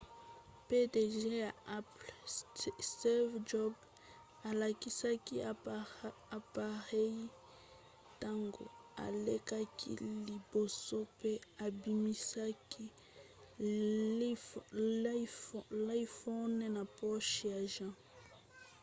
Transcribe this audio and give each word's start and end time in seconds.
pdg 0.67 1.15
ya 1.43 1.49
apple 1.77 2.13
steve 2.89 3.33
jobs 3.49 3.81
alakisaki 4.49 5.35
apareyi 6.37 7.23
ntango 8.11 8.63
alekaki 9.05 9.91
liboso 10.27 10.97
pe 11.19 11.31
abimisaki 11.65 12.85
l'iphone 15.85 16.61
na 16.75 16.83
poche 16.97 17.45
ya 17.53 17.61
jean 17.73 17.93